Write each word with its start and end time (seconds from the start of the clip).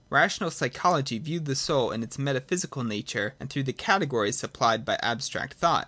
Rational 0.09 0.49
psychology 0.49 1.19
viewed 1.19 1.45
the 1.45 1.53
soul 1.55 1.91
in 1.91 2.01
its 2.01 2.17
metaphysical 2.17 2.83
nature, 2.83 3.35
and 3.39 3.51
through 3.51 3.65
the 3.65 3.71
cate 3.71 4.09
gories 4.09 4.33
supplied 4.33 4.83
by 4.83 4.97
abstract 5.03 5.53
thought. 5.59 5.79